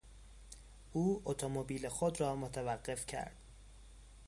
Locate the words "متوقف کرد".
2.35-3.35